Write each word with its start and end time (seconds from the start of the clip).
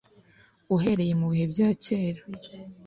uhereye 0.75 1.13
mu 1.21 1.27
bihe 1.31 1.45
bya 1.53 1.69
kera 1.83 2.21